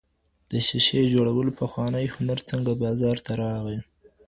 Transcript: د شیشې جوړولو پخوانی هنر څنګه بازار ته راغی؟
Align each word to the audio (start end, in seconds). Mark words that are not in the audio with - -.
د 0.51 0.53
شیشې 0.67 1.01
جوړولو 1.13 1.51
پخوانی 1.59 2.05
هنر 2.15 2.39
څنګه 2.49 2.71
بازار 2.83 3.17
ته 3.25 3.33
راغی؟ 3.41 3.79